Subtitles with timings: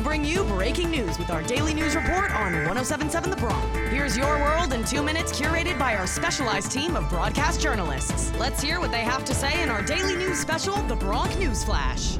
[0.00, 3.74] bring you breaking news with our daily news report on 1077 The Bronc.
[3.90, 8.32] Here's your world in two minutes, curated by our specialized team of broadcast journalists.
[8.38, 11.64] Let's hear what they have to say in our daily news special, The Bronc News
[11.64, 12.18] Flash.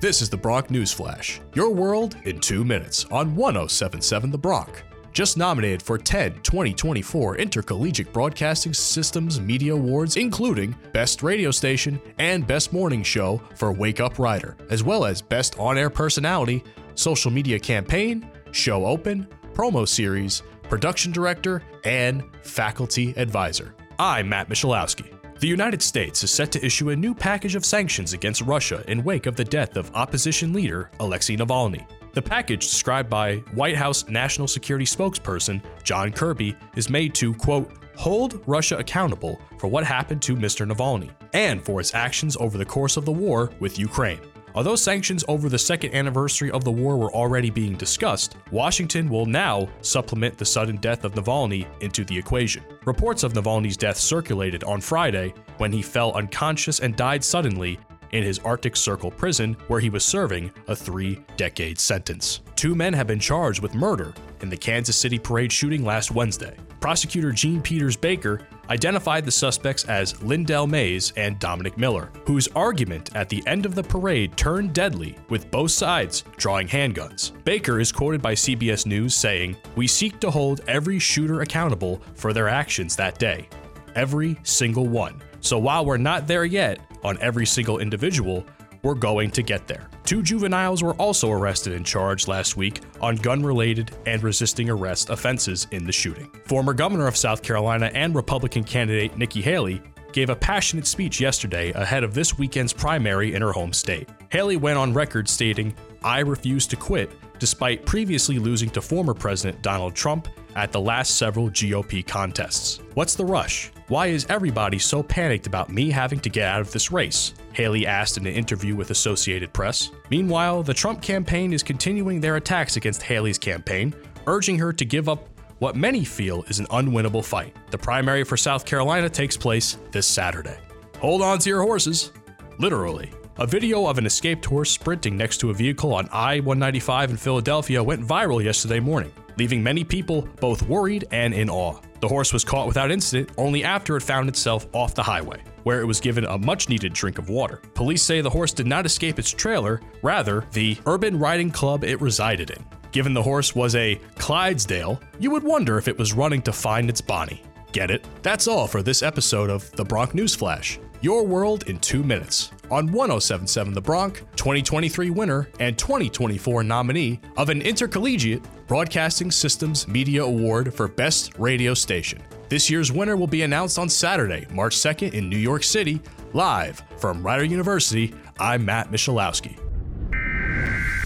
[0.00, 4.84] This is the Bronc News Flash, your world in two minutes on 1077 The Bronc.
[5.12, 12.46] Just nominated for 10 2024 Intercollegiate Broadcasting Systems Media Awards, including Best Radio Station and
[12.46, 16.62] Best Morning Show for Wake Up Rider, as well as Best On Air Personality,
[16.98, 23.76] Social Media Campaign, Show Open, Promo Series, Production Director, and Faculty Advisor.
[24.00, 25.14] I'm Matt Michalowski.
[25.38, 29.04] The United States is set to issue a new package of sanctions against Russia in
[29.04, 31.86] wake of the death of opposition leader Alexei Navalny.
[32.14, 37.70] The package, described by White House National Security spokesperson John Kirby, is made to, quote,
[37.96, 40.68] hold Russia accountable for what happened to Mr.
[40.68, 44.20] Navalny and for its actions over the course of the war with Ukraine.
[44.58, 49.24] Although sanctions over the second anniversary of the war were already being discussed, Washington will
[49.24, 52.64] now supplement the sudden death of Navalny into the equation.
[52.84, 57.78] Reports of Navalny's death circulated on Friday when he fell unconscious and died suddenly
[58.12, 62.40] in his Arctic Circle prison where he was serving a three decade sentence.
[62.56, 66.56] Two men have been charged with murder in the Kansas City parade shooting last Wednesday.
[66.80, 73.14] Prosecutor Jean Peters Baker identified the suspects as Lyndell Mays and Dominic Miller, whose argument
[73.16, 77.32] at the end of the parade turned deadly, with both sides drawing handguns.
[77.44, 82.32] Baker is quoted by CBS News saying, We seek to hold every shooter accountable for
[82.32, 83.48] their actions that day.
[83.94, 85.20] Every single one.
[85.40, 88.44] So while we're not there yet on every single individual,
[88.82, 89.88] we're going to get there.
[90.04, 95.10] Two juveniles were also arrested and charged last week on gun related and resisting arrest
[95.10, 96.30] offenses in the shooting.
[96.46, 99.82] Former governor of South Carolina and Republican candidate Nikki Haley
[100.12, 104.08] gave a passionate speech yesterday ahead of this weekend's primary in her home state.
[104.30, 109.62] Haley went on record stating, I refuse to quit, despite previously losing to former President
[109.62, 112.80] Donald Trump at the last several GOP contests.
[112.94, 113.70] What's the rush?
[113.88, 117.34] Why is everybody so panicked about me having to get out of this race?
[117.52, 119.90] Haley asked in an interview with Associated Press.
[120.10, 123.94] Meanwhile, the Trump campaign is continuing their attacks against Haley's campaign,
[124.26, 125.28] urging her to give up
[125.58, 127.54] what many feel is an unwinnable fight.
[127.70, 130.56] The primary for South Carolina takes place this Saturday.
[131.00, 132.12] Hold on to your horses.
[132.58, 133.10] Literally.
[133.40, 137.16] A video of an escaped horse sprinting next to a vehicle on I 195 in
[137.16, 141.78] Philadelphia went viral yesterday morning, leaving many people both worried and in awe.
[142.00, 145.80] The horse was caught without incident only after it found itself off the highway, where
[145.80, 147.62] it was given a much needed drink of water.
[147.74, 152.00] Police say the horse did not escape its trailer, rather, the urban riding club it
[152.00, 152.64] resided in.
[152.90, 156.90] Given the horse was a Clydesdale, you would wonder if it was running to find
[156.90, 157.44] its Bonnie.
[157.70, 158.04] Get it?
[158.24, 160.80] That's all for this episode of the Bronc News Flash.
[161.00, 167.50] Your world in two minutes on 1077 The Bronc, 2023 winner and 2024 nominee of
[167.50, 172.20] an Intercollegiate Broadcasting Systems Media Award for Best Radio Station.
[172.48, 176.00] This year's winner will be announced on Saturday, March 2nd in New York City,
[176.32, 178.12] live from Rider University.
[178.40, 179.56] I'm Matt Michalowski.